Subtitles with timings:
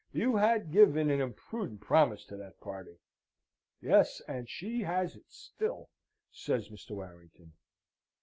[0.11, 2.97] You had given an imprudent promise to that party."
[3.81, 5.91] "Yes; and she has it still,"
[6.31, 6.95] says Mr.
[6.95, 7.53] Warrington.